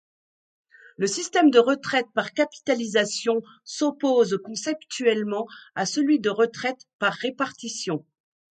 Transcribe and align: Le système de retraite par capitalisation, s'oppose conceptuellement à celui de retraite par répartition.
Le 0.97 1.05
système 1.05 1.51
de 1.51 1.59
retraite 1.59 2.07
par 2.15 2.33
capitalisation, 2.33 3.43
s'oppose 3.63 4.39
conceptuellement 4.43 5.45
à 5.75 5.85
celui 5.85 6.19
de 6.19 6.31
retraite 6.31 6.87
par 6.97 7.13
répartition. 7.13 8.03